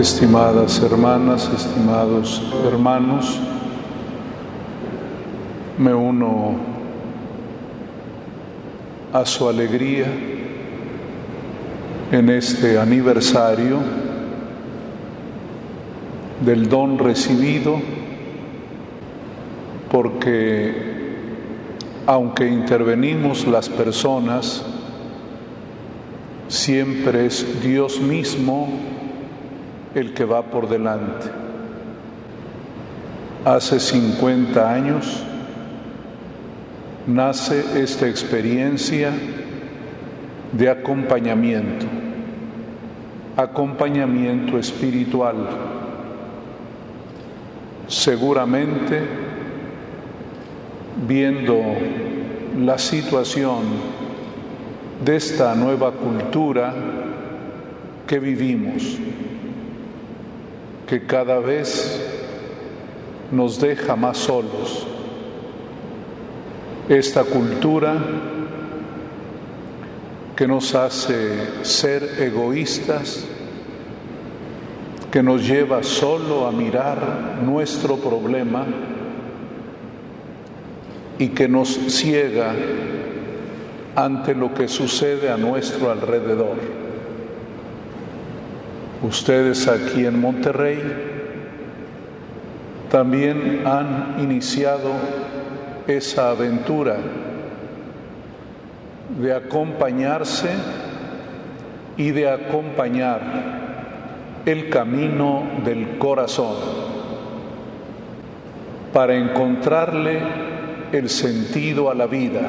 [0.00, 3.38] estimadas hermanas, estimados hermanos,
[5.78, 6.56] me uno
[9.12, 10.06] a su alegría
[12.10, 13.78] en este aniversario
[16.44, 17.78] del don recibido,
[19.90, 20.90] porque
[22.06, 24.64] aunque intervenimos las personas,
[26.48, 28.68] siempre es Dios mismo
[29.94, 31.30] el que va por delante.
[33.44, 35.24] Hace 50 años
[37.06, 39.10] nace esta experiencia
[40.52, 41.86] de acompañamiento,
[43.36, 45.36] acompañamiento espiritual.
[47.88, 49.02] Seguramente
[51.06, 51.60] viendo
[52.58, 53.62] la situación
[55.04, 56.72] de esta nueva cultura
[58.06, 58.98] que vivimos,
[60.86, 62.00] que cada vez
[63.30, 64.86] nos deja más solos.
[66.88, 67.96] Esta cultura
[70.36, 73.24] que nos hace ser egoístas,
[75.10, 78.66] que nos lleva solo a mirar nuestro problema
[81.18, 82.54] y que nos ciega
[83.94, 86.56] ante lo que sucede a nuestro alrededor.
[89.02, 90.80] Ustedes aquí en Monterrey
[92.88, 94.92] también han iniciado
[95.88, 96.98] esa aventura
[99.20, 100.50] de acompañarse
[101.96, 103.20] y de acompañar
[104.46, 106.54] el camino del corazón
[108.92, 110.20] para encontrarle
[110.92, 112.42] el sentido a la vida.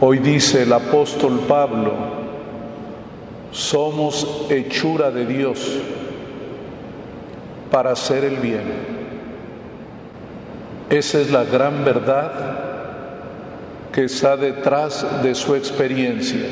[0.00, 2.27] Hoy dice el apóstol Pablo,
[3.52, 5.78] somos hechura de Dios
[7.70, 8.98] para hacer el bien.
[10.90, 12.32] Esa es la gran verdad
[13.92, 16.46] que está detrás de su experiencia.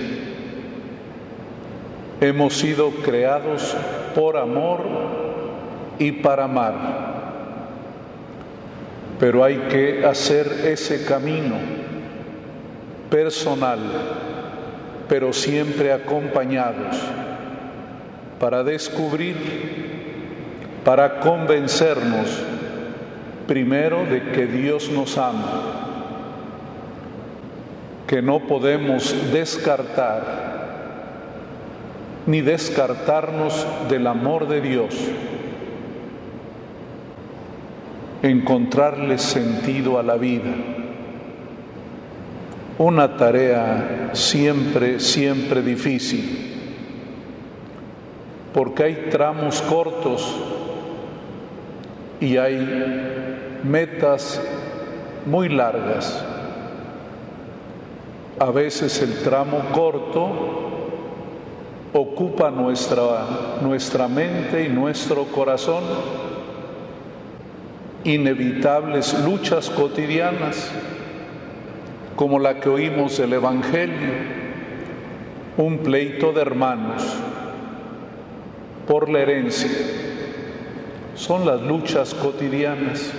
[2.21, 3.77] Hemos sido creados
[4.15, 4.81] por amor
[5.99, 6.75] y para amar,
[9.21, 11.55] pero hay que hacer ese camino
[13.11, 13.79] personal,
[15.09, 16.97] pero siempre acompañados,
[18.41, 19.37] para descubrir,
[20.84, 22.43] para convencernos,
[23.47, 25.62] primero, de que Dios nos ama,
[28.06, 30.47] que no podemos descartar
[32.27, 34.94] ni descartarnos del amor de Dios,
[38.23, 40.75] encontrarle sentido a la vida
[42.78, 46.53] una tarea siempre, siempre difícil,
[48.53, 50.37] porque hay tramos cortos
[52.20, 54.41] y hay metas
[55.25, 56.22] muy largas.
[58.38, 60.28] A veces el tramo corto
[61.94, 65.82] ocupa nuestra, nuestra mente y nuestro corazón,
[68.04, 70.70] inevitables luchas cotidianas
[72.16, 74.10] como la que oímos del Evangelio,
[75.59, 77.03] un pleito de hermanos
[78.88, 79.71] por la herencia.
[81.15, 83.12] Son las luchas cotidianas,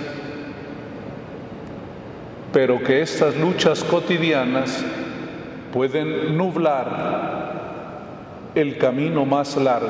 [2.52, 4.84] pero que estas luchas cotidianas
[5.72, 7.58] pueden nublar
[8.54, 9.88] el camino más largo,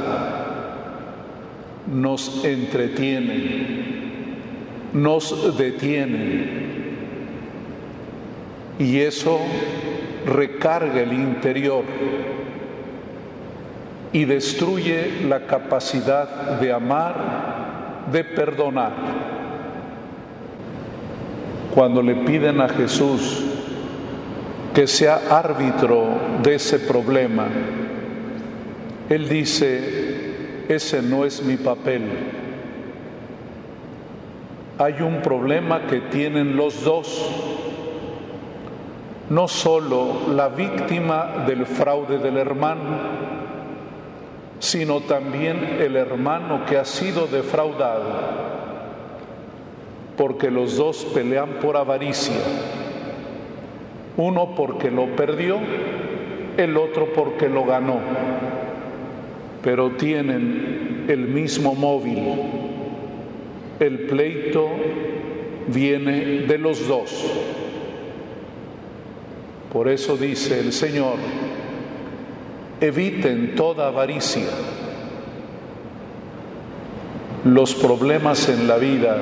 [1.86, 3.88] nos entretienen,
[4.92, 6.67] nos detienen
[8.78, 9.41] y eso
[10.27, 11.84] recarga el interior
[14.12, 18.93] y destruye la capacidad de amar, de perdonar.
[21.75, 23.45] Cuando le piden a Jesús
[24.75, 27.47] que sea árbitro de ese problema,
[29.09, 32.03] Él dice, ese no es mi papel.
[34.78, 37.67] Hay un problema que tienen los dos
[39.30, 42.97] no solo la víctima del fraude del hermano,
[44.59, 48.07] sino también el hermano que ha sido defraudado,
[50.16, 52.36] porque los dos pelean por avaricia,
[54.16, 55.59] uno porque lo perdió,
[56.57, 57.98] el otro porque lo ganó,
[59.63, 62.24] pero tienen el mismo móvil,
[63.78, 64.69] el pleito
[65.69, 67.24] viene de los dos.
[69.72, 71.16] Por eso dice el Señor,
[72.80, 74.48] eviten toda avaricia,
[77.44, 79.16] los problemas en la vida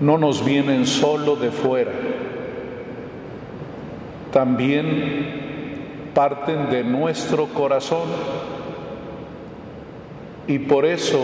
[0.00, 1.92] no nos vienen solo de fuera,
[4.32, 5.46] también
[6.14, 8.08] parten de nuestro corazón.
[10.46, 11.20] Y por eso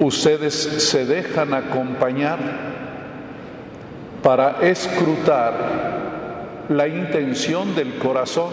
[0.00, 2.71] ustedes se dejan acompañar
[4.22, 5.82] para escrutar
[6.68, 8.50] la intención del corazón,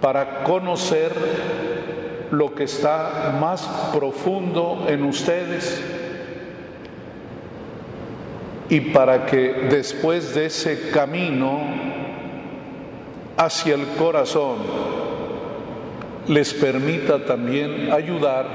[0.00, 1.12] para conocer
[2.30, 3.62] lo que está más
[3.94, 5.82] profundo en ustedes
[8.68, 11.60] y para que después de ese camino
[13.36, 14.56] hacia el corazón
[16.26, 18.46] les permita también ayudar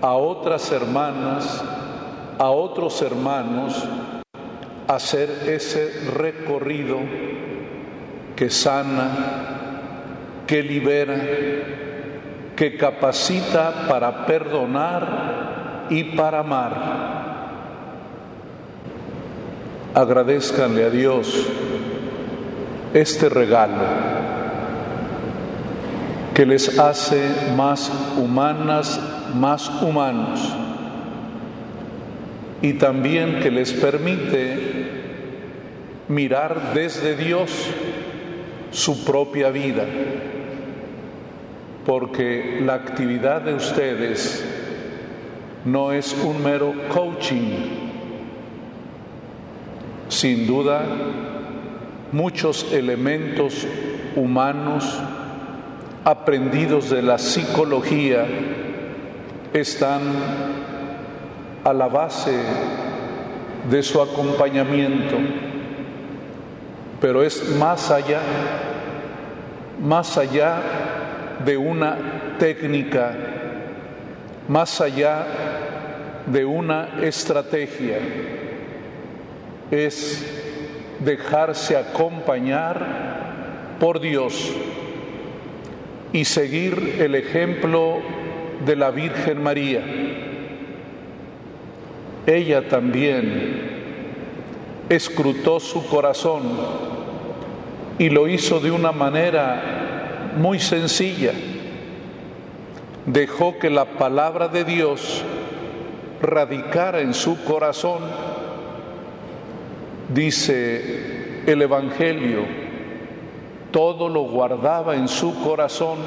[0.00, 1.62] a otras hermanas,
[2.38, 3.86] a otros hermanos
[4.88, 6.98] hacer ese recorrido
[8.34, 9.10] que sana,
[10.46, 11.16] que libera,
[12.56, 17.08] que capacita para perdonar y para amar.
[19.94, 21.46] Agradezcanle a Dios
[22.94, 23.82] este regalo
[26.34, 29.00] que les hace más humanas,
[29.34, 30.54] más humanos
[32.62, 34.67] y también que les permite
[36.08, 37.50] mirar desde Dios
[38.70, 39.84] su propia vida
[41.88, 44.44] porque la actividad de ustedes
[45.64, 47.50] no es un mero coaching.
[50.10, 50.82] Sin duda,
[52.12, 53.66] muchos elementos
[54.16, 55.00] humanos
[56.04, 58.26] aprendidos de la psicología
[59.54, 60.02] están
[61.64, 62.38] a la base
[63.70, 65.16] de su acompañamiento,
[67.00, 68.20] pero es más allá,
[69.80, 70.60] más allá
[71.44, 71.96] de una
[72.38, 73.14] técnica,
[74.48, 75.26] más allá
[76.26, 77.98] de una estrategia,
[79.70, 80.24] es
[81.00, 84.52] dejarse acompañar por Dios
[86.12, 87.98] y seguir el ejemplo
[88.64, 89.82] de la Virgen María.
[92.26, 93.77] Ella también
[94.88, 96.42] escrutó su corazón
[97.98, 101.32] y lo hizo de una manera muy sencilla.
[103.06, 105.22] Dejó que la palabra de Dios
[106.22, 108.02] radicara en su corazón.
[110.14, 112.44] Dice el Evangelio,
[113.70, 115.98] todo lo guardaba en su corazón,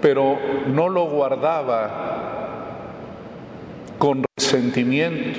[0.00, 1.90] pero no lo guardaba
[3.98, 5.38] con resentimiento,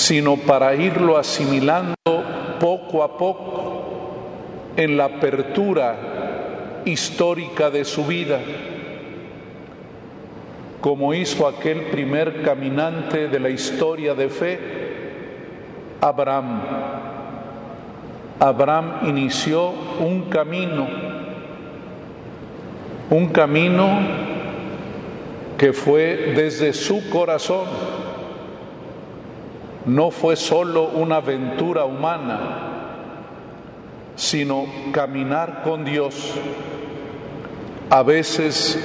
[0.00, 1.94] sino para irlo asimilando
[2.58, 3.82] poco a poco
[4.74, 8.40] en la apertura histórica de su vida,
[10.80, 14.58] como hizo aquel primer caminante de la historia de fe,
[16.00, 16.62] Abraham.
[18.38, 19.68] Abraham inició
[20.00, 20.88] un camino,
[23.10, 24.00] un camino
[25.58, 27.66] que fue desde su corazón,
[29.86, 32.38] no fue solo una aventura humana,
[34.14, 36.34] sino caminar con Dios.
[37.88, 38.78] A veces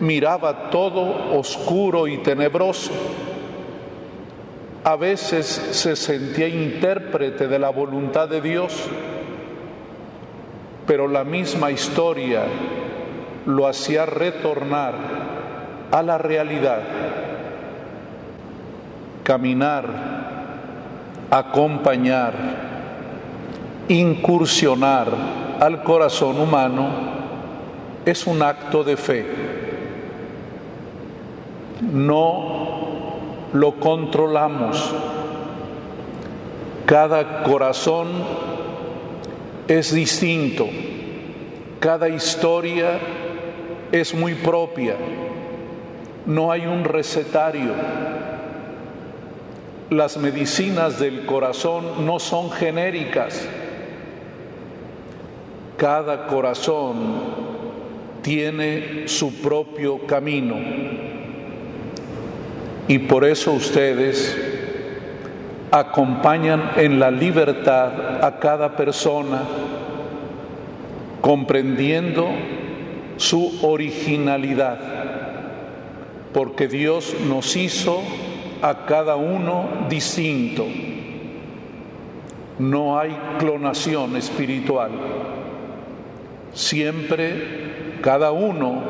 [0.00, 2.90] miraba todo oscuro y tenebroso.
[4.84, 8.88] A veces se sentía intérprete de la voluntad de Dios,
[10.86, 12.44] pero la misma historia
[13.46, 14.94] lo hacía retornar
[15.92, 16.80] a la realidad,
[19.22, 19.86] caminar,
[21.30, 22.34] acompañar,
[23.88, 25.08] incursionar
[25.60, 26.88] al corazón humano
[28.04, 29.26] es un acto de fe.
[31.80, 32.62] No
[33.52, 34.92] lo controlamos.
[36.86, 38.08] Cada corazón
[39.68, 40.68] es distinto.
[41.78, 42.98] Cada historia
[43.90, 44.96] es muy propia.
[46.26, 47.72] No hay un recetario.
[49.92, 53.46] Las medicinas del corazón no son genéricas
[55.82, 56.94] cada corazón
[58.22, 60.54] tiene su propio camino.
[62.86, 64.40] Y por eso ustedes
[65.72, 69.42] acompañan en la libertad a cada persona,
[71.20, 72.28] comprendiendo
[73.16, 74.78] su originalidad,
[76.32, 78.02] porque Dios nos hizo
[78.62, 80.64] a cada uno distinto.
[82.58, 84.92] No hay clonación espiritual.
[86.54, 88.82] Siempre cada uno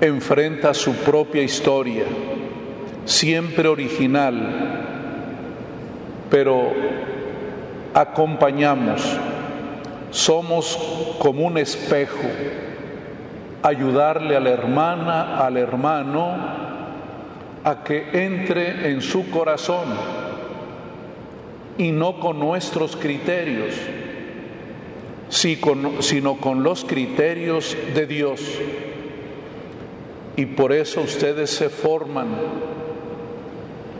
[0.00, 2.04] enfrenta su propia historia,
[3.04, 4.34] siempre original,
[6.30, 6.72] pero
[7.94, 9.02] acompañamos,
[10.10, 10.76] somos
[11.18, 12.28] como un espejo,
[13.62, 16.61] ayudarle a la hermana, al hermano,
[17.64, 19.86] a que entre en su corazón
[21.78, 23.74] y no con nuestros criterios,
[25.28, 28.40] sino con los criterios de Dios.
[30.36, 32.28] Y por eso ustedes se forman,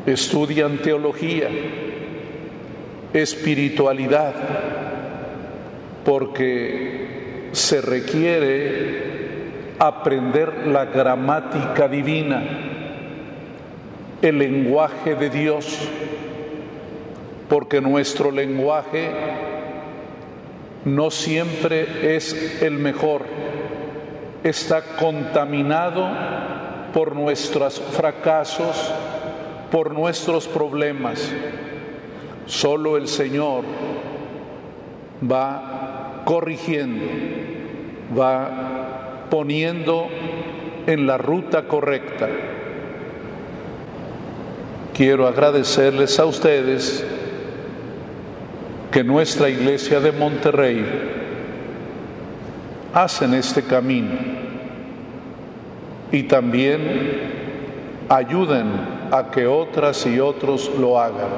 [0.06, 1.48] estudian teología,
[3.12, 4.34] espiritualidad,
[6.04, 9.12] porque se requiere
[9.78, 12.71] aprender la gramática divina,
[14.22, 15.76] el lenguaje de Dios,
[17.48, 19.10] porque nuestro lenguaje
[20.84, 23.22] no siempre es el mejor,
[24.44, 26.08] está contaminado
[26.94, 28.92] por nuestros fracasos,
[29.70, 31.32] por nuestros problemas.
[32.46, 33.64] Solo el Señor
[35.30, 37.06] va corrigiendo,
[38.18, 40.08] va poniendo
[40.86, 42.28] en la ruta correcta.
[44.94, 47.04] Quiero agradecerles a ustedes
[48.90, 50.84] que nuestra iglesia de Monterrey
[52.92, 54.10] hacen este camino
[56.10, 56.82] y también
[58.10, 58.66] ayuden
[59.10, 61.30] a que otras y otros lo hagan.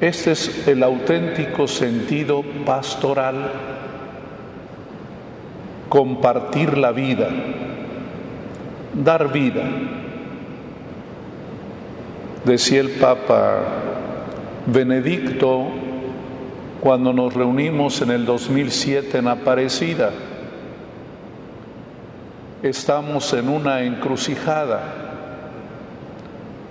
[0.00, 3.50] Este es el auténtico sentido pastoral,
[5.88, 7.28] compartir la vida,
[8.94, 9.64] dar vida.
[12.46, 13.58] Decía el Papa
[14.66, 15.66] Benedicto
[16.80, 20.12] cuando nos reunimos en el 2007 en Aparecida,
[22.62, 24.80] estamos en una encrucijada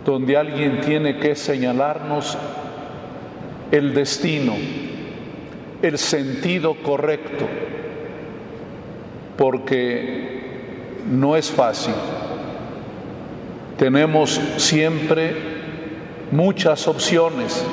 [0.05, 2.37] donde alguien tiene que señalarnos
[3.69, 4.53] el destino,
[5.81, 7.47] el sentido correcto,
[9.35, 10.39] porque
[11.11, 11.95] no es fácil.
[13.77, 15.54] Tenemos siempre
[16.35, 17.65] muchas opciones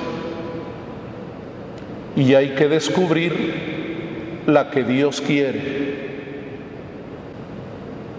[2.14, 5.60] y hay que descubrir la que Dios quiere,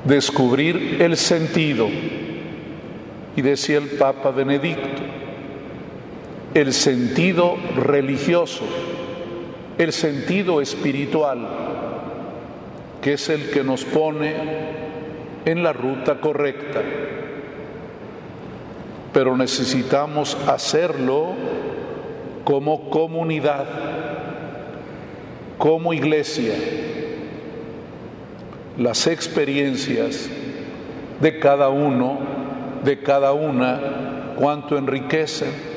[0.03, 1.88] descubrir el sentido.
[3.35, 5.01] Y decía el Papa Benedicto,
[6.53, 8.63] el sentido religioso,
[9.77, 11.47] el sentido espiritual,
[13.01, 14.35] que es el que nos pone
[15.45, 16.81] en la ruta correcta.
[19.13, 21.34] Pero necesitamos hacerlo
[22.43, 23.65] como comunidad,
[25.58, 26.55] como iglesia.
[28.77, 30.29] Las experiencias
[31.22, 32.17] de cada uno,
[32.84, 33.79] de cada una,
[34.36, 35.74] cuánto enriquecen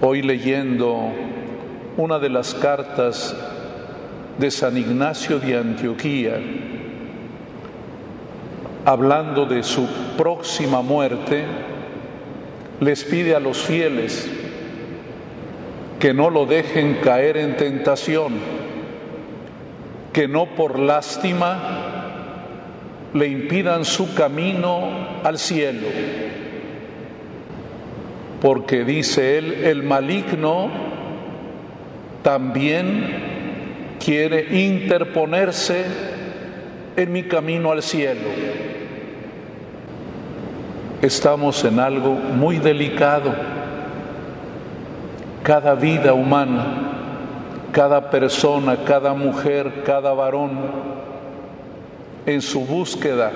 [0.00, 1.10] Hoy leyendo
[1.96, 3.34] una de las cartas
[4.38, 6.38] de San Ignacio de Antioquía,
[8.84, 11.44] hablando de su próxima muerte,
[12.80, 14.28] les pide a los fieles
[15.98, 18.34] que no lo dejen caer en tentación,
[20.12, 21.74] que no por lástima
[23.14, 25.88] le impidan su camino al cielo
[28.40, 30.70] porque dice él, el maligno
[32.22, 35.84] también quiere interponerse
[36.96, 38.28] en mi camino al cielo.
[41.02, 43.32] Estamos en algo muy delicado.
[45.42, 46.66] Cada vida humana,
[47.72, 50.58] cada persona, cada mujer, cada varón,
[52.26, 53.32] en su búsqueda,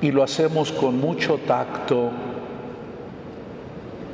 [0.00, 2.10] y lo hacemos con mucho tacto,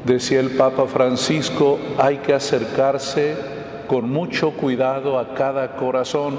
[0.06, 3.34] Decía el Papa Francisco, hay que acercarse
[3.88, 6.36] con mucho cuidado a cada corazón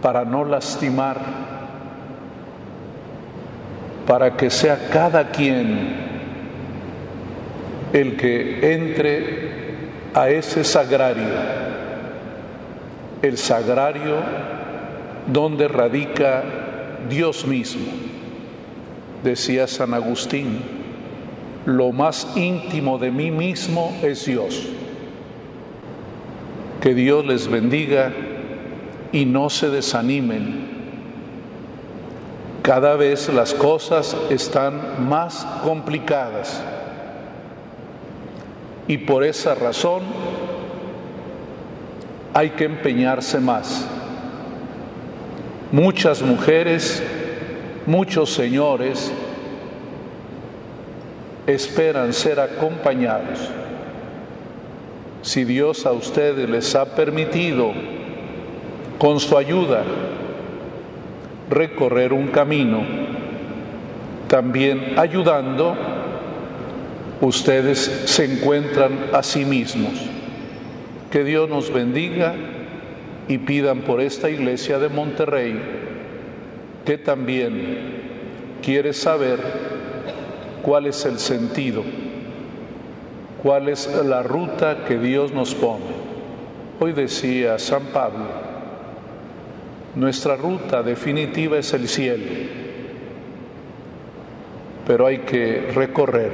[0.00, 1.18] para no lastimar,
[4.08, 6.08] para que sea cada quien
[7.92, 9.48] el que entre
[10.14, 11.28] a ese sagrario,
[13.22, 14.16] el sagrario
[15.30, 16.42] donde radica
[17.08, 17.86] Dios mismo,
[19.22, 20.78] decía San Agustín
[21.68, 24.68] lo más íntimo de mí mismo es Dios.
[26.80, 28.10] Que Dios les bendiga
[29.12, 30.67] y no se desanimen.
[32.68, 36.62] Cada vez las cosas están más complicadas
[38.86, 40.02] y por esa razón
[42.34, 43.86] hay que empeñarse más.
[45.72, 47.02] Muchas mujeres,
[47.86, 49.12] muchos señores
[51.46, 53.48] esperan ser acompañados.
[55.22, 57.72] Si Dios a ustedes les ha permitido,
[58.98, 59.84] con su ayuda,
[61.50, 62.82] recorrer un camino,
[64.28, 65.76] también ayudando,
[67.20, 69.92] ustedes se encuentran a sí mismos.
[71.10, 72.34] Que Dios nos bendiga
[73.28, 75.58] y pidan por esta iglesia de Monterrey
[76.84, 77.98] que también
[78.62, 79.38] quiere saber
[80.62, 81.82] cuál es el sentido,
[83.42, 85.84] cuál es la ruta que Dios nos pone.
[86.80, 88.47] Hoy decía San Pablo,
[89.94, 92.24] nuestra ruta definitiva es el cielo,
[94.86, 96.32] pero hay que recorrer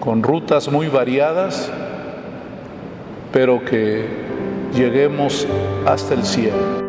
[0.00, 1.70] con rutas muy variadas,
[3.32, 4.04] pero que
[4.74, 5.46] lleguemos
[5.86, 6.81] hasta el cielo.